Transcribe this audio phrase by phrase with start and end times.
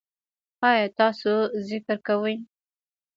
[0.69, 1.33] ایا تاسو
[1.67, 2.35] ذکر کوئ؟